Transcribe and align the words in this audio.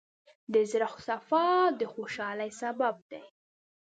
د 0.53 0.55
زړۀ 0.71 0.89
صفا 1.07 1.47
د 1.79 1.81
خوشحالۍ 1.93 2.51
سبب 2.61 2.95
دی. 3.11 3.21